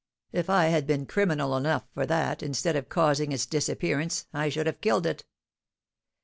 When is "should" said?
4.49-4.65